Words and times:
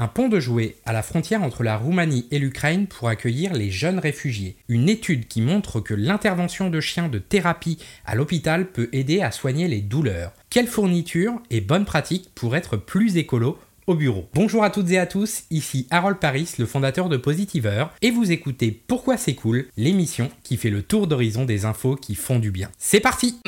Un 0.00 0.08
pont 0.08 0.30
de 0.30 0.40
jouets 0.40 0.76
à 0.86 0.94
la 0.94 1.02
frontière 1.02 1.42
entre 1.42 1.62
la 1.62 1.76
Roumanie 1.76 2.26
et 2.30 2.38
l'Ukraine 2.38 2.86
pour 2.86 3.10
accueillir 3.10 3.52
les 3.52 3.70
jeunes 3.70 3.98
réfugiés. 3.98 4.56
Une 4.66 4.88
étude 4.88 5.28
qui 5.28 5.42
montre 5.42 5.80
que 5.80 5.92
l'intervention 5.92 6.70
de 6.70 6.80
chiens 6.80 7.10
de 7.10 7.18
thérapie 7.18 7.76
à 8.06 8.14
l'hôpital 8.14 8.70
peut 8.70 8.88
aider 8.92 9.20
à 9.20 9.30
soigner 9.30 9.68
les 9.68 9.82
douleurs. 9.82 10.32
Quelle 10.48 10.68
fourniture 10.68 11.34
et 11.50 11.60
bonne 11.60 11.84
pratique 11.84 12.30
pour 12.34 12.56
être 12.56 12.78
plus 12.78 13.18
écolo 13.18 13.58
au 13.86 13.94
bureau. 13.94 14.26
Bonjour 14.32 14.64
à 14.64 14.70
toutes 14.70 14.90
et 14.90 14.98
à 14.98 15.04
tous, 15.04 15.42
ici 15.50 15.86
Harold 15.90 16.16
Paris, 16.16 16.50
le 16.58 16.64
fondateur 16.64 17.10
de 17.10 17.18
Positiver, 17.18 17.84
et 18.00 18.10
vous 18.10 18.32
écoutez 18.32 18.70
Pourquoi 18.70 19.18
c'est 19.18 19.34
cool, 19.34 19.66
l'émission 19.76 20.30
qui 20.44 20.56
fait 20.56 20.70
le 20.70 20.82
tour 20.82 21.08
d'horizon 21.08 21.44
des 21.44 21.66
infos 21.66 21.96
qui 21.96 22.14
font 22.14 22.38
du 22.38 22.50
bien. 22.50 22.70
C'est 22.78 23.00
parti 23.00 23.38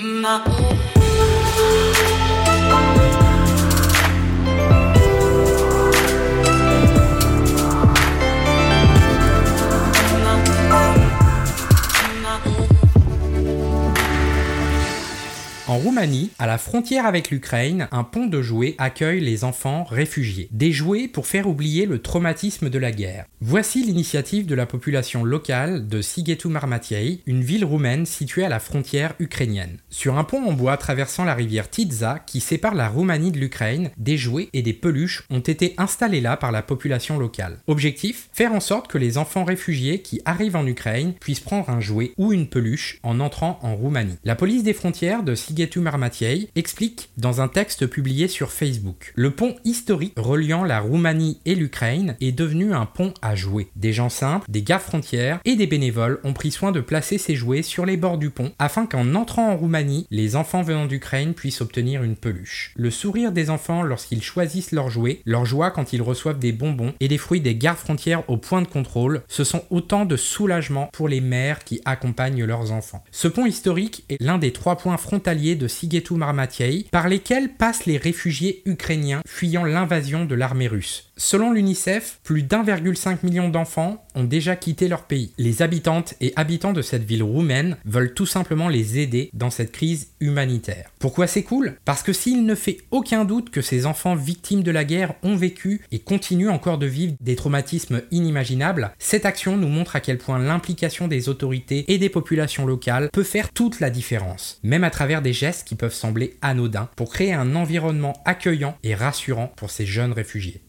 En 15.69 15.79
Roumanie, 15.79 16.31
à 16.41 16.49
la 16.49 16.59
frontière 16.59 17.07
avec 17.07 17.31
l'Ukraine, 17.31 17.87
un 17.93 18.03
pont 18.03 18.27
de 18.27 18.43
jouets 18.43 18.75
accueille 18.79 19.21
les 19.21 19.45
enfants 19.45 19.85
réfugiés. 19.85 20.49
Des 20.51 20.73
jouets 20.73 21.07
pour 21.07 21.29
faire 21.29 21.47
oublier 21.47 21.87
le 21.87 22.03
traumatisme 22.03 22.69
de 22.69 22.79
la 22.81 22.91
guerre. 22.91 23.27
Voici 23.41 23.85
l'initiative 23.85 24.47
de 24.47 24.57
la 24.57 24.67
population 24.67 25.23
locale 25.23 25.87
de 25.87 26.03
Sighetu 26.03 26.49
Marmatiei, 26.49 27.23
une 27.27 27.45
ville 27.45 27.65
roumaine 27.65 28.07
située 28.07 28.45
à 28.45 28.49
la 28.49 28.59
frontière 28.59 29.15
ukrainienne. 29.21 29.79
Sur 29.89 30.19
un 30.19 30.25
pont 30.25 30.45
en 30.45 30.53
bois 30.53 30.77
traversant 30.77 31.25
la 31.25 31.35
rivière 31.35 31.71
Tidza, 31.71 32.19
qui 32.27 32.41
sépare 32.41 32.75
la 32.75 32.89
Roumanie 32.89 33.31
de 33.31 33.39
l'Ukraine, 33.39 33.91
des 33.97 34.17
jouets 34.17 34.49
et 34.53 34.63
des 34.63 34.73
peluches 34.73 35.23
ont 35.31 35.39
été 35.39 35.75
installés 35.79 36.21
là 36.21 36.37
par 36.37 36.51
la 36.51 36.63
population 36.63 37.21
locale. 37.21 37.59
Objectif? 37.69 38.29
Faire 38.33 38.53
en 38.53 38.61
sorte 38.61 38.89
que 38.89 38.99
les 38.99 39.17
enfants 39.17 39.45
réfugiés 39.45 40.03
qui 40.03 40.21
arrivent 40.25 40.57
en 40.57 40.67
Ukraine 40.67 41.15
puissent 41.21 41.39
prendre 41.39 41.71
un 41.71 41.81
jouet 41.81 42.15
ou 42.19 42.33
une 42.33 42.49
peluche 42.49 42.99
en 43.05 43.21
entrant 43.21 43.61
en 43.63 43.77
Roumanie. 43.77 44.19
La 44.25 44.35
police 44.35 44.65
des 44.65 44.75
frontières 44.75 45.23
de 45.23 45.37
Marmatiei 45.77 46.49
explique 46.57 47.11
dans 47.17 47.41
un 47.41 47.49
texte 47.49 47.87
publié 47.87 48.29
sur 48.29 48.51
Facebook. 48.51 49.13
Le 49.15 49.31
pont 49.31 49.57
historique 49.65 50.15
reliant 50.17 50.65
la 50.65 50.81
Roumanie 50.81 51.39
et 51.45 51.55
l'Ukraine 51.55 52.17
est 52.21 52.33
devenu 52.33 52.73
un 52.73 52.87
pont 52.87 53.15
à 53.23 53.35
jouets. 53.35 53.69
Des 53.77 53.93
gens 53.93 54.09
simples, 54.09 54.47
des 54.49 54.63
gardes 54.63 54.83
frontières 54.83 55.41
et 55.45 55.57
des 55.57 55.67
bénévoles 55.67 56.21
ont 56.25 56.33
pris 56.33 56.51
soin 56.51 56.73
de 56.73 56.81
placer 56.81 57.19
ces 57.19 57.35
jouets 57.35 57.63
sur 57.63 57.87
les 57.87 57.97
bords 57.97 58.19
du 58.19 58.31
pont 58.31 58.53
afin 58.59 58.87
qu'en 58.87 59.15
entrant 59.15 59.51
en 59.51 59.57
Roumanie, 59.57 60.07
les 60.11 60.37
enfants 60.37 60.63
venant 60.63 60.87
d'Ukraine 60.87 61.35
puissent 61.35 61.61
obtenir 61.61 62.03
une 62.03 62.17
peluche. 62.17 62.73
Le 62.77 62.91
sourire 62.91 63.33
des 63.33 63.51
enfants 63.51 63.83
lorsqu'ils 63.83 64.23
choisissent 64.23 64.73
leurs 64.73 64.91
jouets, 64.91 65.21
leur 65.25 65.45
joie 65.45 65.71
quand 65.71 65.93
ils 65.93 66.03
reçoivent 66.03 66.39
des 66.39 66.53
bonbons 66.53 66.95
et 67.01 67.09
des 67.09 67.19
fruits 67.19 67.41
des 67.41 67.55
gardes 67.55 67.79
frontières 67.79 68.29
au 68.29 68.37
point 68.37 68.63
de 68.63 68.69
contrôle, 68.69 69.23
ce 69.29 69.45
sont 69.45 69.65
autant 69.71 70.05
de 70.05 70.17
soulagement 70.17 70.89
pour 70.93 71.09
les 71.09 71.21
mères 71.21 71.65
qui 71.65 71.81
accompagnent 71.85 72.45
leurs 72.45 72.73
enfants. 72.73 73.05
Ce 73.11 73.29
pont 73.29 73.47
historique 73.47 74.05
est 74.09 74.21
l'un 74.21 74.39
des 74.39 74.53
trois 74.53 74.77
points 74.77 74.97
frontaliers 74.97 75.42
de 75.43 75.69
Sighetu 75.69 76.15
Marmatiei, 76.15 76.87
par 76.91 77.09
lesquels 77.09 77.53
passent 77.55 77.87
les 77.87 77.99
réfugiés 77.99 78.63
ukrainiens 78.65 79.23
fuyant 79.27 79.65
l'invasion 79.65 80.25
de 80.25 80.35
l'armée 80.35 80.69
russe. 80.69 81.12
Selon 81.19 81.53
l'UNICEF, 81.53 82.21
plus 82.25 82.43
d'1,5 82.43 83.19
million 83.23 83.51
d'enfants 83.51 84.05
ont 84.15 84.25
déjà 84.25 84.57
quitté 84.57 84.89
leur 84.89 85.05
pays. 85.05 85.33
Les 85.37 85.61
habitantes 85.61 86.15
et 86.23 86.33
habitants 86.37 86.73
de 86.73 86.81
cette 86.81 87.05
ville 87.05 87.23
roumaine 87.23 87.77
veulent 87.85 88.15
tout 88.15 88.27
simplement 88.27 88.69
les 88.69 88.99
aider 88.99 89.31
dans 89.35 89.51
cette 89.51 89.73
crise 89.73 90.09
humanitaire. 90.21 90.91
Pourquoi 90.99 91.27
c'est 91.27 91.43
cool? 91.43 91.77
Parce 91.85 92.03
que 92.03 92.15
s'il 92.15 92.47
ne 92.47 92.55
fait 92.55 92.79
aucun 92.91 93.27
doute 93.27 93.51
que 93.51 93.61
ces 93.61 93.85
enfants 93.85 94.15
victimes 94.15 94.63
de 94.63 94.71
la 94.71 94.85
guerre 94.85 95.15
ont 95.23 95.37
vécu 95.37 95.83
et 95.93 95.99
continuent 95.99 96.49
encore 96.49 96.79
de 96.79 96.87
vivre 96.87 97.15
des 97.21 97.37
traumatismes 97.37 98.03
inimaginables, 98.11 98.93
cette 98.99 99.27
action 99.27 99.59
nous 99.59 99.69
montre 99.69 99.97
à 99.97 100.01
quel 100.01 100.19
point 100.19 100.39
l'implication 100.39 101.09
des 101.09 101.29
autorités 101.29 101.85
et 101.93 101.99
des 101.99 102.09
populations 102.09 102.67
locales 102.67 103.11
peut 103.13 103.23
faire 103.23 103.53
toute 103.53 103.81
la 103.81 103.91
différence, 103.91 104.61
même 104.63 104.85
à 104.85 104.91
travers 104.91 105.21
des 105.21 105.35
gestes 105.35 105.69
qui 105.69 105.75
peuvent 105.75 105.93
sembler 105.93 106.39
anodins, 106.41 106.89
pour 106.97 107.13
créer 107.13 107.35
un 107.35 107.55
environnement 107.55 108.15
accueillant 108.25 108.77
et 108.83 108.95
rassurant 108.95 109.53
pour 109.57 109.71
ces 109.71 109.85
jeunes 109.85 110.13
réfugiés. 110.13 110.63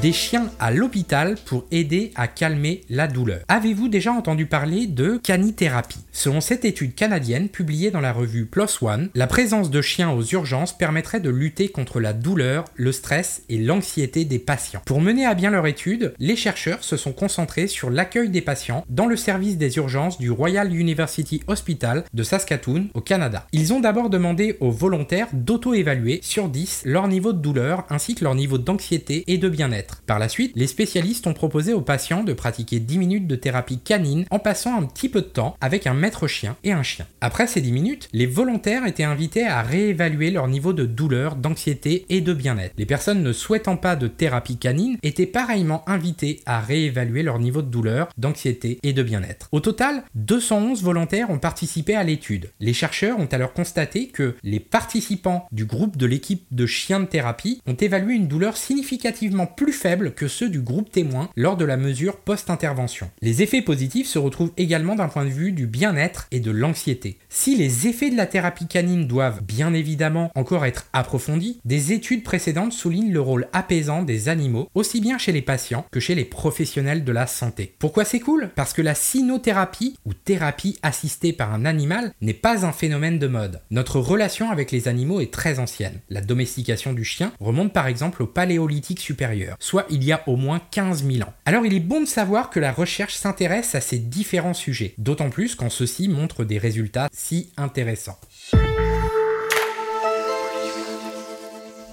Des 0.00 0.12
chiens 0.12 0.50
à 0.60 0.70
l'hôpital 0.70 1.36
pour 1.44 1.64
aider 1.72 2.12
à 2.14 2.28
calmer 2.28 2.82
la 2.88 3.08
douleur. 3.08 3.40
Avez-vous 3.48 3.88
déjà 3.88 4.12
entendu 4.12 4.46
parler 4.46 4.86
de 4.86 5.16
canithérapie? 5.16 5.98
Selon 6.12 6.40
cette 6.40 6.64
étude 6.64 6.94
canadienne 6.94 7.48
publiée 7.48 7.90
dans 7.90 8.00
la 8.00 8.12
revue 8.12 8.46
PLOS 8.46 8.82
ONE, 8.82 9.08
la 9.14 9.26
présence 9.26 9.70
de 9.70 9.82
chiens 9.82 10.10
aux 10.10 10.22
urgences 10.22 10.76
permettrait 10.76 11.20
de 11.20 11.30
lutter 11.30 11.68
contre 11.68 12.00
la 12.00 12.12
douleur, 12.12 12.64
le 12.76 12.92
stress 12.92 13.42
et 13.48 13.58
l'anxiété 13.58 14.24
des 14.24 14.38
patients. 14.38 14.82
Pour 14.84 15.00
mener 15.00 15.26
à 15.26 15.34
bien 15.34 15.50
leur 15.50 15.66
étude, 15.66 16.14
les 16.18 16.36
chercheurs 16.36 16.84
se 16.84 16.96
sont 16.96 17.12
concentrés 17.12 17.66
sur 17.66 17.90
l'accueil 17.90 18.30
des 18.30 18.40
patients 18.40 18.84
dans 18.88 19.06
le 19.06 19.16
service 19.16 19.58
des 19.58 19.76
urgences 19.78 20.18
du 20.18 20.30
Royal 20.30 20.72
University 20.74 21.42
Hospital 21.46 22.04
de 22.14 22.22
Saskatoon 22.22 22.88
au 22.94 23.00
Canada. 23.00 23.46
Ils 23.52 23.72
ont 23.72 23.80
d'abord 23.80 24.10
demandé 24.10 24.56
aux 24.60 24.70
volontaires 24.70 25.28
d'auto-évaluer 25.32 26.20
sur 26.22 26.48
10 26.48 26.82
leur 26.84 27.08
niveau 27.08 27.32
de 27.32 27.40
douleur 27.40 27.84
ainsi 27.90 28.14
que 28.14 28.24
leur 28.24 28.34
niveau 28.34 28.58
d'anxiété 28.58 29.24
et 29.26 29.38
de 29.38 29.48
bien-être. 29.48 29.87
Par 30.06 30.18
la 30.18 30.28
suite, 30.28 30.52
les 30.54 30.66
spécialistes 30.66 31.26
ont 31.26 31.34
proposé 31.34 31.72
aux 31.72 31.80
patients 31.80 32.24
de 32.24 32.32
pratiquer 32.32 32.80
10 32.80 32.98
minutes 32.98 33.26
de 33.26 33.36
thérapie 33.36 33.78
canine 33.78 34.24
en 34.30 34.38
passant 34.38 34.78
un 34.78 34.84
petit 34.84 35.08
peu 35.08 35.20
de 35.20 35.26
temps 35.26 35.56
avec 35.60 35.86
un 35.86 35.94
maître 35.94 36.26
chien 36.26 36.56
et 36.64 36.72
un 36.72 36.82
chien. 36.82 37.06
Après 37.20 37.46
ces 37.46 37.60
10 37.60 37.72
minutes, 37.72 38.08
les 38.12 38.26
volontaires 38.26 38.86
étaient 38.86 39.04
invités 39.04 39.46
à 39.46 39.62
réévaluer 39.62 40.30
leur 40.30 40.48
niveau 40.48 40.72
de 40.72 40.86
douleur, 40.86 41.36
d'anxiété 41.36 42.06
et 42.08 42.20
de 42.20 42.32
bien-être. 42.32 42.74
Les 42.78 42.86
personnes 42.86 43.22
ne 43.22 43.32
souhaitant 43.32 43.76
pas 43.76 43.96
de 43.96 44.08
thérapie 44.08 44.56
canine 44.56 44.98
étaient 45.02 45.26
pareillement 45.26 45.88
invitées 45.88 46.40
à 46.46 46.60
réévaluer 46.60 47.22
leur 47.22 47.38
niveau 47.38 47.62
de 47.62 47.68
douleur, 47.68 48.08
d'anxiété 48.16 48.78
et 48.82 48.92
de 48.92 49.02
bien-être. 49.02 49.48
Au 49.52 49.60
total, 49.60 50.02
211 50.14 50.82
volontaires 50.82 51.30
ont 51.30 51.38
participé 51.38 51.94
à 51.94 52.04
l'étude. 52.04 52.50
Les 52.60 52.72
chercheurs 52.72 53.18
ont 53.18 53.26
alors 53.26 53.52
constaté 53.52 54.08
que 54.08 54.36
les 54.42 54.60
participants 54.60 55.46
du 55.52 55.64
groupe 55.64 55.96
de 55.96 56.06
l'équipe 56.06 56.44
de 56.50 56.66
chiens 56.66 57.00
de 57.00 57.06
thérapie 57.06 57.60
ont 57.66 57.74
évalué 57.74 58.14
une 58.14 58.28
douleur 58.28 58.56
significativement 58.56 59.46
plus 59.46 59.67
faibles 59.72 60.12
que 60.12 60.28
ceux 60.28 60.48
du 60.48 60.60
groupe 60.60 60.90
témoin 60.90 61.28
lors 61.36 61.56
de 61.56 61.64
la 61.64 61.76
mesure 61.76 62.16
post-intervention. 62.16 63.10
Les 63.22 63.42
effets 63.42 63.62
positifs 63.62 64.08
se 64.08 64.18
retrouvent 64.18 64.52
également 64.56 64.94
d'un 64.94 65.08
point 65.08 65.24
de 65.24 65.30
vue 65.30 65.52
du 65.52 65.66
bien-être 65.66 66.26
et 66.30 66.40
de 66.40 66.50
l'anxiété. 66.50 67.18
Si 67.28 67.56
les 67.56 67.86
effets 67.86 68.10
de 68.10 68.16
la 68.16 68.26
thérapie 68.26 68.66
canine 68.66 69.06
doivent 69.06 69.42
bien 69.42 69.74
évidemment 69.74 70.30
encore 70.34 70.64
être 70.64 70.86
approfondis, 70.92 71.60
des 71.64 71.92
études 71.92 72.22
précédentes 72.22 72.72
soulignent 72.72 73.12
le 73.12 73.20
rôle 73.20 73.48
apaisant 73.52 74.02
des 74.02 74.28
animaux, 74.28 74.68
aussi 74.74 75.00
bien 75.00 75.18
chez 75.18 75.32
les 75.32 75.42
patients 75.42 75.86
que 75.90 76.00
chez 76.00 76.14
les 76.14 76.24
professionnels 76.24 77.04
de 77.04 77.12
la 77.12 77.26
santé. 77.26 77.74
Pourquoi 77.78 78.04
c'est 78.04 78.20
cool? 78.20 78.50
Parce 78.54 78.72
que 78.72 78.82
la 78.82 78.94
cynothérapie, 78.94 79.96
ou 80.04 80.14
thérapie 80.14 80.78
assistée 80.82 81.32
par 81.32 81.52
un 81.52 81.64
animal, 81.64 82.12
n'est 82.20 82.34
pas 82.34 82.64
un 82.64 82.72
phénomène 82.72 83.18
de 83.18 83.26
mode. 83.26 83.60
Notre 83.70 84.00
relation 84.00 84.50
avec 84.50 84.70
les 84.70 84.88
animaux 84.88 85.20
est 85.20 85.32
très 85.32 85.58
ancienne. 85.58 86.00
La 86.08 86.20
domestication 86.20 86.92
du 86.92 87.04
chien 87.04 87.32
remonte 87.40 87.72
par 87.72 87.86
exemple 87.86 88.22
au 88.22 88.26
paléolithique 88.26 89.00
supérieur 89.00 89.56
soit 89.58 89.86
il 89.90 90.04
y 90.04 90.12
a 90.12 90.22
au 90.26 90.36
moins 90.36 90.60
15 90.70 91.04
000 91.04 91.28
ans. 91.28 91.34
Alors 91.44 91.66
il 91.66 91.74
est 91.74 91.80
bon 91.80 92.00
de 92.00 92.06
savoir 92.06 92.50
que 92.50 92.60
la 92.60 92.72
recherche 92.72 93.14
s'intéresse 93.14 93.74
à 93.74 93.80
ces 93.80 93.98
différents 93.98 94.54
sujets, 94.54 94.94
d'autant 94.98 95.30
plus 95.30 95.54
quand 95.54 95.70
ceux-ci 95.70 96.08
montrent 96.08 96.44
des 96.44 96.58
résultats 96.58 97.08
si 97.12 97.50
intéressants. 97.56 98.18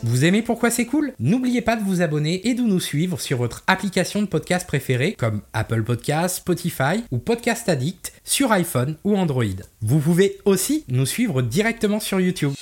Vous 0.06 0.24
aimez 0.24 0.44
pourquoi 0.44 0.70
c'est 0.70 0.86
cool? 0.86 1.14
N'oubliez 1.20 1.62
pas 1.62 1.76
de 1.76 1.84
vous 1.84 2.04
abonner 2.04 2.48
et 2.48 2.54
de 2.54 2.62
nous 2.62 2.80
suivre 2.80 3.20
sur 3.20 3.40
votre 3.40 3.64
application 3.66 4.22
de 4.22 4.28
podcast 4.28 4.68
préférée 4.68 5.14
comme 5.14 5.42
Apple 5.52 5.82
Podcasts, 5.82 6.38
Spotify 6.38 7.04
ou 7.10 7.18
Podcast 7.18 7.68
Addict 7.70 8.14
sur 8.24 8.52
iPhone 8.52 8.98
ou 9.04 9.18
Android. 9.18 9.46
Vous 9.82 10.00
pouvez 10.00 10.38
aussi 10.46 10.86
nous 10.90 11.08
suivre 11.08 11.42
directement 11.42 12.00
sur 12.00 12.20
YouTube. 12.20 12.54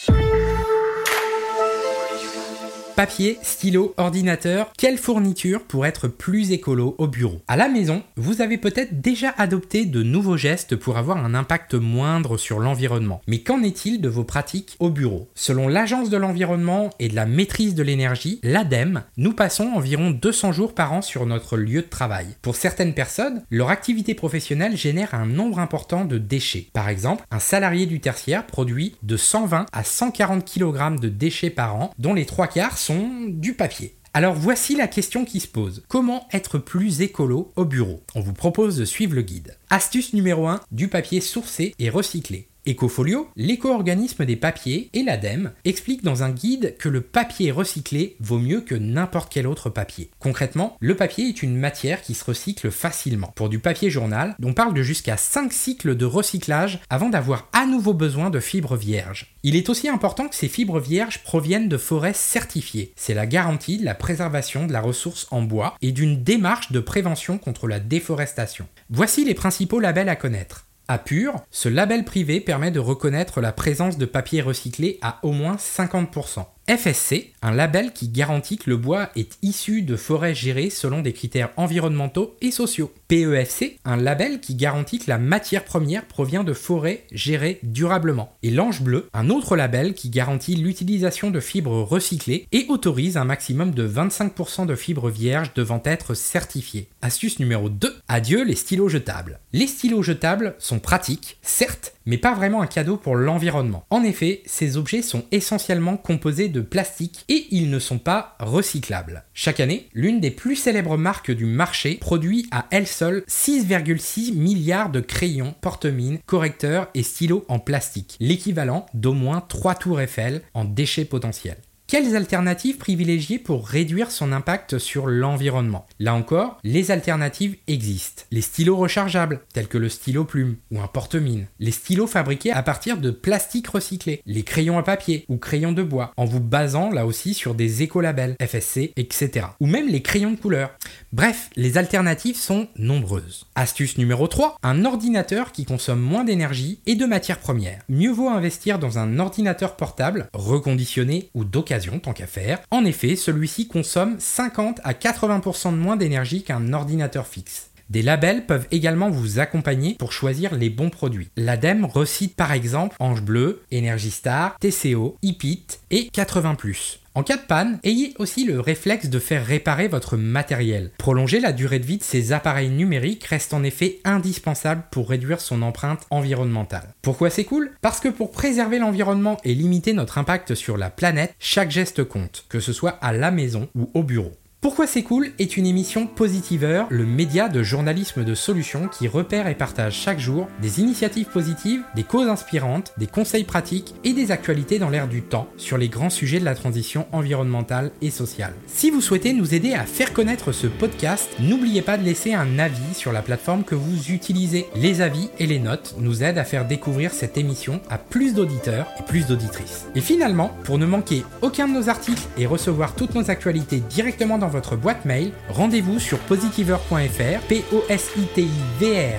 Papier, 2.96 3.40
stylo, 3.42 3.96
ordinateur, 3.98 4.72
quelle 4.78 5.00
fourniture 5.00 5.64
pour 5.64 5.88
être 5.88 6.08
plus 6.08 6.52
écolo 6.52 6.94
au 7.00 7.08
bureau 7.08 7.42
À 7.48 7.58
la 7.58 7.68
maison, 7.68 8.04
vous 8.18 8.42
avez 8.42 8.60
peut-être 8.60 9.02
déjà 9.02 9.34
adopté 9.40 9.86
de 9.86 10.04
nouveaux 10.04 10.38
gestes 10.38 10.76
pour 10.76 10.98
avoir 10.98 11.18
un 11.18 11.34
impact 11.34 11.74
moindre 11.74 12.38
sur 12.38 12.60
l'environnement. 12.60 13.22
Mais 13.28 13.40
qu'en 13.40 13.64
est-il 13.64 14.00
de 14.00 14.10
vos 14.10 14.24
pratiques 14.24 14.76
au 14.80 14.92
bureau? 14.92 15.28
Selon 15.34 15.68
l'Agence 15.68 16.12
de 16.12 16.18
l'environnement 16.18 16.92
et 17.00 17.08
de 17.08 17.16
la 17.16 17.26
maîtrise 17.26 17.74
de 17.74 17.82
l'énergie, 17.82 18.40
l'ADEME, 18.44 19.02
nous 19.18 19.34
passons 19.34 19.72
environ 19.74 20.12
200 20.12 20.52
jours 20.52 20.76
par 20.76 20.94
an 20.94 21.02
sur 21.02 21.26
notre 21.26 21.58
lieu 21.58 21.82
de 21.82 21.88
travail. 21.88 22.28
Pour 22.44 22.56
certaines 22.56 22.94
personnes, 22.94 23.42
leur 23.50 23.70
activité 23.70 24.14
professionnelle 24.14 24.78
génère 24.78 25.16
un 25.16 25.26
nombre 25.26 25.58
important 25.58 26.06
de 26.06 26.20
déchets. 26.20 26.68
Par 26.74 26.90
exemple, 26.90 27.26
un 27.32 27.40
salarié 27.40 27.88
du 27.88 28.00
tertiaire 28.00 28.46
produit 28.46 28.96
de 29.02 29.18
120 29.18 29.66
à 29.72 29.84
140 29.84 30.46
kg 30.46 31.00
de 31.00 31.10
déchets 31.10 31.50
par 31.50 31.76
an, 31.76 31.92
dont 31.98 32.14
les 32.14 32.28
trois 32.28 32.48
quarts 32.48 32.78
du 32.92 33.54
papier. 33.54 33.96
Alors 34.14 34.34
voici 34.36 34.76
la 34.76 34.88
question 34.88 35.26
qui 35.26 35.40
se 35.40 35.48
pose. 35.48 35.84
Comment 35.88 36.28
être 36.34 36.58
plus 36.58 37.02
écolo 37.02 37.52
au 37.56 37.66
bureau? 37.66 38.02
On 38.14 38.20
vous 38.20 38.34
propose 38.34 38.78
de 38.78 38.86
suivre 38.86 39.16
le 39.16 39.22
guide. 39.22 39.58
Astuce 39.70 40.14
numéro 40.14 40.48
1, 40.48 40.62
du 40.72 40.88
papier 40.90 41.22
sourcé 41.22 41.74
et 41.80 41.90
recyclé. 41.90 42.50
Ecofolio, 42.66 43.30
l'éco-organisme 43.36 44.26
des 44.26 44.38
papiers 44.38 44.90
et 44.94 45.04
l'ADEME 45.04 45.52
expliquent 45.66 46.04
dans 46.04 46.24
un 46.24 46.30
guide 46.30 46.76
que 46.78 46.88
le 46.88 47.02
papier 47.02 47.52
recyclé 47.52 48.16
vaut 48.22 48.40
mieux 48.40 48.62
que 48.62 48.76
n'importe 48.76 49.32
quel 49.34 49.48
autre 49.48 49.70
papier. 49.70 50.10
Concrètement, 50.20 50.78
le 50.80 50.96
papier 50.96 51.28
est 51.28 51.44
une 51.44 51.58
matière 51.58 52.02
qui 52.02 52.14
se 52.14 52.24
recycle 52.24 52.72
facilement. 52.72 53.34
Pour 53.36 53.50
du 53.50 53.60
papier 53.60 53.90
journal, 53.90 54.38
on 54.42 54.54
parle 54.54 54.74
de 54.74 54.82
jusqu'à 54.82 55.18
5 55.18 55.52
cycles 55.52 55.98
de 55.98 56.06
recyclage 56.06 56.80
avant 56.90 57.10
d'avoir 57.10 57.50
à 57.52 57.66
nouveau 57.66 57.94
besoin 57.94 58.30
de 58.30 58.40
fibres 58.40 58.78
vierges. 58.78 59.36
Il 59.44 59.58
est 59.58 59.68
aussi 59.68 59.90
important 59.90 60.30
que 60.30 60.36
ces 60.36 60.48
fibres 60.48 60.80
vierges 60.80 61.22
proviennent 61.24 61.68
de 61.68 61.78
forêts 61.78 62.14
certifiées. 62.14 62.94
C'est 62.96 63.14
la 63.14 63.26
garantie 63.26 63.78
de 63.78 63.86
la 63.86 63.96
préservation 63.96 64.68
de 64.68 64.74
la 64.74 64.80
ressource 64.80 65.28
en 65.32 65.42
bois 65.42 65.76
et 65.82 65.92
d'une 65.92 66.24
démarche 66.24 66.72
de 66.72 66.80
prévention 66.80 67.38
contre 67.38 67.68
la 67.68 67.82
déforestation. 67.82 68.68
Voici 68.90 69.26
les 69.26 69.34
principaux 69.34 69.82
labels 69.82 70.08
à 70.08 70.16
connaître. 70.16 70.66
À 70.90 70.98
Pur, 70.98 71.42
ce 71.50 71.70
label 71.70 72.04
privé 72.04 72.42
permet 72.42 72.70
de 72.70 72.80
reconnaître 72.80 73.40
la 73.40 73.54
présence 73.54 73.98
de 73.98 74.06
papier 74.06 74.42
recyclé 74.42 75.00
à 75.02 75.20
au 75.24 75.32
moins 75.32 75.56
50%. 75.56 76.46
FSC, 76.68 77.34
un 77.42 77.52
label 77.52 77.92
qui 77.92 78.08
garantit 78.08 78.58
que 78.58 78.70
le 78.70 78.78
bois 78.78 79.10
est 79.18 79.38
issu 79.42 79.82
de 79.82 79.98
forêts 79.98 80.34
gérées 80.34 80.70
selon 80.70 81.02
des 81.02 81.12
critères 81.12 81.50
environnementaux 81.58 82.38
et 82.40 82.52
sociaux. 82.52 82.94
PEFC, 83.10 83.80
un 83.84 83.98
label 83.98 84.40
qui 84.40 84.56
garantit 84.56 85.00
que 85.00 85.10
la 85.10 85.18
matière 85.18 85.66
première 85.66 86.06
provient 86.06 86.46
de 86.46 86.54
forêts 86.54 87.04
gérées 87.12 87.60
durablement. 87.64 88.34
Et 88.44 88.50
l'Ange 88.50 88.82
Bleu, 88.82 89.10
un 89.14 89.30
autre 89.30 89.58
label 89.58 89.94
qui 89.94 90.10
garantit 90.10 90.56
l'utilisation 90.56 91.32
de 91.32 91.42
fibres 91.42 91.84
recyclées 91.84 92.48
et 92.54 92.66
autorise 92.70 93.18
un 93.18 93.26
maximum 93.26 93.72
de 93.72 93.86
25% 93.86 94.66
de 94.66 94.76
fibres 94.76 95.10
vierges 95.10 95.54
devant 95.54 95.82
être 95.84 96.14
certifiées. 96.14 96.88
Astuce 97.02 97.40
numéro 97.40 97.68
2, 97.68 97.94
adieu 98.08 98.46
les 98.46 98.56
stylos 98.56 98.88
jetables. 98.88 99.40
Les 99.52 99.68
stylos 99.68 100.02
jetables 100.02 100.56
sont 100.60 100.80
pratiques, 100.80 101.38
certes, 101.42 101.94
mais 102.06 102.18
pas 102.18 102.34
vraiment 102.34 102.62
un 102.62 102.68
cadeau 102.68 102.98
pour 102.98 103.16
l'environnement. 103.16 103.86
En 103.90 104.04
effet, 104.04 104.42
ces 104.46 104.78
objets 104.78 105.02
sont 105.02 105.26
essentiellement 105.32 105.98
composés 105.98 106.50
de 106.50 106.62
plastique 106.62 107.26
et 107.30 107.48
ils 107.52 107.70
ne 107.70 107.80
sont 107.80 108.00
pas 108.00 108.36
recyclables. 108.40 109.24
Chaque 109.34 109.60
année, 109.60 109.90
l'une 109.94 110.20
des 110.20 110.32
plus 110.32 110.56
célèbres 110.56 110.98
marques 110.98 111.32
du 111.32 111.46
marché 111.46 111.96
produit 111.96 112.48
à 112.52 112.66
elle 112.72 112.88
seule 112.88 113.24
6,6 113.28 114.34
milliards 114.34 114.90
de 114.90 115.00
crayons, 115.00 115.56
porte-mines, 115.62 116.20
correcteurs 116.26 116.90
et 116.94 117.04
stylos 117.04 117.46
en 117.48 117.60
plastique, 117.60 118.18
l'équivalent 118.20 118.86
d'au 118.94 119.14
moins 119.14 119.42
3 119.42 119.76
tours 119.76 120.02
Eiffel 120.02 120.42
en 120.54 120.66
déchets 120.66 121.06
potentiels. 121.06 121.58
Quelles 121.94 122.16
alternatives 122.16 122.78
privilégier 122.78 123.38
pour 123.38 123.68
réduire 123.68 124.10
son 124.10 124.32
impact 124.32 124.80
sur 124.80 125.06
l'environnement? 125.06 125.86
Là 126.00 126.16
encore, 126.16 126.58
les 126.64 126.90
alternatives 126.90 127.56
existent. 127.68 128.24
Les 128.32 128.42
stylos 128.42 128.78
rechargeables, 128.78 129.42
tels 129.54 129.68
que 129.68 129.78
le 129.78 129.90
stylo 129.90 130.26
plume 130.26 130.56
ou 130.72 130.82
un 130.82 130.88
porte-mine. 130.88 131.46
Les 131.60 131.70
stylos 131.70 132.08
fabriqués 132.08 132.52
à 132.52 132.64
partir 132.64 132.98
de 132.98 133.12
plastique 133.12 133.68
recyclé. 133.68 134.24
Les 134.26 134.42
crayons 134.42 134.80
à 134.80 134.82
papier 134.82 135.26
ou 135.30 135.38
crayons 135.38 135.72
de 135.72 135.84
bois, 135.84 136.14
en 136.18 136.26
vous 136.26 136.40
basant 136.40 136.90
là 136.90 137.06
aussi 137.06 137.36
sur 137.36 137.54
des 137.54 137.84
écolabels, 137.84 138.38
FSC, 138.42 138.94
etc. 138.98 139.46
Ou 139.60 139.68
même 139.68 139.88
les 139.88 140.02
crayons 140.02 140.32
de 140.32 140.38
couleur. 140.38 140.72
Bref, 141.12 141.52
les 141.56 141.78
alternatives 141.78 142.38
sont 142.38 142.70
nombreuses. 142.76 143.46
Astuce 143.54 144.00
numéro 144.00 144.28
3, 144.28 144.58
un 144.64 144.84
ordinateur 144.86 145.52
qui 145.52 145.64
consomme 145.64 146.02
moins 146.02 146.24
d'énergie 146.24 146.80
et 146.88 146.96
de 146.96 147.06
matières 147.06 147.38
premières. 147.38 147.84
Mieux 147.88 148.12
vaut 148.12 148.30
investir 148.30 148.80
dans 148.80 148.98
un 148.98 149.20
ordinateur 149.20 149.76
portable, 149.76 150.28
reconditionné 150.34 151.30
ou 151.36 151.44
d'occasion 151.44 151.83
tant 152.00 152.14
qu'à 152.14 152.28
faire. 152.28 152.60
En 152.72 152.86
effet, 152.86 153.16
celui-ci 153.16 153.68
consomme 153.68 154.16
50 154.20 154.82
à 154.84 154.94
80% 154.94 155.72
de 155.72 155.78
moins 155.78 155.96
d'énergie 155.96 156.44
qu'un 156.44 156.74
ordinateur 156.74 157.28
fixe. 157.28 157.73
Des 157.90 158.02
labels 158.02 158.46
peuvent 158.46 158.68
également 158.72 159.10
vous 159.10 159.40
accompagner 159.40 159.96
pour 159.96 160.12
choisir 160.12 160.56
les 160.56 160.70
bons 160.70 160.90
produits. 160.90 161.30
L'ADEME 161.38 161.86
recite 161.86 162.36
par 162.36 162.52
exemple 162.52 162.96
Ange 163.00 163.22
Bleu, 163.22 163.62
Energy 163.74 164.12
Star, 164.12 164.58
TCO, 164.60 165.18
IPIT 165.22 165.80
et 165.92 166.10
80+. 166.14 167.00
En 167.16 167.22
cas 167.22 167.38
de 167.38 167.44
panne, 167.44 167.80
ayez 167.84 168.16
aussi 168.18 168.44
le 168.44 168.60
réflexe 168.60 169.08
de 169.08 169.20
faire 169.20 169.46
réparer 169.46 169.88
votre 169.88 170.18
matériel. 170.18 170.90
Prolonger 170.98 171.40
la 171.40 171.52
durée 171.52 171.78
de 171.78 171.86
vie 171.86 172.00
de 172.00 172.04
ces 172.04 172.32
appareils 172.32 172.70
numériques 172.70 173.26
reste 173.26 173.54
en 173.54 173.62
effet 173.62 174.00
indispensable 174.04 174.86
pour 174.90 175.10
réduire 175.10 175.40
son 175.40 175.62
empreinte 175.62 176.08
environnementale. 176.10 176.96
Pourquoi 177.04 177.30
c'est 177.30 177.44
cool? 177.44 177.72
Parce 177.82 178.00
que 178.00 178.10
pour 178.10 178.32
préserver 178.32 178.80
l'environnement 178.80 179.38
et 179.44 179.54
limiter 179.54 179.94
notre 179.94 180.18
impact 180.18 180.56
sur 180.56 180.76
la 180.76 180.90
planète, 180.90 181.36
chaque 181.38 181.70
geste 181.70 182.04
compte, 182.04 182.46
que 182.50 182.60
ce 182.60 182.74
soit 182.74 182.98
à 183.02 183.14
la 183.14 183.30
maison 183.30 183.70
ou 183.76 183.92
au 183.94 184.02
bureau. 184.02 184.32
Pourquoi 184.64 184.88
c'est 184.88 185.04
cool 185.04 185.32
est 185.40 185.58
une 185.58 185.66
émission 185.66 186.08
Positiveur, 186.08 186.88
le 186.90 187.06
média 187.06 187.50
de 187.50 187.64
journalisme 187.64 188.24
de 188.24 188.34
solutions 188.34 188.88
qui 188.88 189.10
repère 189.10 189.48
et 189.48 189.56
partage 189.56 189.94
chaque 189.94 190.22
jour 190.22 190.48
des 190.62 190.80
initiatives 190.80 191.28
positives, 191.28 191.82
des 191.98 192.04
causes 192.04 192.30
inspirantes, 192.30 192.94
des 192.98 193.06
conseils 193.06 193.44
pratiques 193.44 193.94
et 194.06 194.14
des 194.14 194.32
actualités 194.32 194.80
dans 194.80 194.90
l'air 194.90 195.10
du 195.10 195.22
temps 195.22 195.50
sur 195.58 195.78
les 195.78 195.90
grands 195.90 196.10
sujets 196.10 196.40
de 196.40 196.46
la 196.46 196.56
transition 196.56 197.08
environnementale 197.12 197.92
et 198.02 198.10
sociale. 198.10 198.54
Si 198.68 198.90
vous 198.90 199.02
souhaitez 199.02 199.34
nous 199.34 199.54
aider 199.54 199.74
à 199.74 199.84
faire 199.84 200.14
connaître 200.14 200.54
ce 200.54 200.68
podcast, 200.68 201.30
n'oubliez 201.42 201.82
pas 201.82 201.98
de 201.98 202.06
laisser 202.06 202.34
un 202.34 202.58
avis 202.58 202.94
sur 202.94 203.12
la 203.12 203.22
plateforme 203.22 203.66
que 203.66 203.76
vous 203.76 204.12
utilisez. 204.12 204.68
Les 204.78 205.02
avis 205.02 205.30
et 205.40 205.46
les 205.46 205.60
notes 205.60 205.96
nous 206.00 206.24
aident 206.24 206.38
à 206.38 206.46
faire 206.46 206.66
découvrir 206.66 207.12
cette 207.12 207.38
émission 207.38 207.82
à 207.90 207.98
plus 207.98 208.34
d'auditeurs 208.34 208.88
et 208.98 209.04
plus 209.04 209.28
d'auditrices. 209.28 209.88
Et 209.94 210.02
finalement, 210.02 210.56
pour 210.64 210.78
ne 210.78 210.86
manquer 210.86 211.26
aucun 211.42 211.68
de 211.68 211.74
nos 211.74 211.90
articles 211.90 212.24
et 212.38 212.46
recevoir 212.46 212.96
toutes 212.96 213.14
nos 213.14 213.30
actualités 213.30 213.84
directement 213.90 214.38
dans 214.38 214.53
votre 214.54 214.78
boîte 214.78 215.04
mail, 215.04 215.34
rendez-vous 215.50 216.00
sur 216.00 216.18
positiver.fr, 216.20 217.48
p 217.50 217.66
o 217.74 217.84
s 217.90 218.12
i 218.16 218.22
t 218.34 218.44
i 218.44 218.50
v 218.80 219.18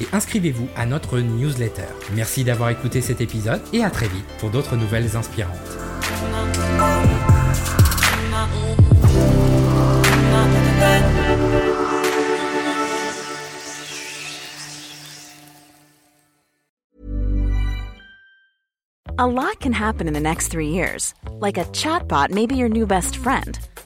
et 0.00 0.06
inscrivez-vous 0.12 0.68
à 0.76 0.86
notre 0.86 1.20
newsletter. 1.20 1.82
Merci 2.14 2.42
d'avoir 2.42 2.70
écouté 2.70 3.00
cet 3.00 3.20
épisode 3.20 3.60
et 3.72 3.84
à 3.84 3.90
très 3.90 4.08
vite 4.08 4.26
pour 4.38 4.50
d'autres 4.50 4.74
nouvelles 4.74 5.16
inspirantes. 5.16 5.54
A 19.20 19.26
lot 19.26 19.58
can 19.58 19.72
happen 19.72 20.06
in 20.06 20.12
the 20.12 20.20
next 20.20 20.46
three 20.46 20.68
years. 20.68 21.12
Like 21.40 21.58
a 21.58 21.64
chatbot 21.72 22.30
may 22.30 22.46
be 22.46 22.54
your 22.54 22.68
new 22.68 22.86
best 22.86 23.16
friend. 23.16 23.58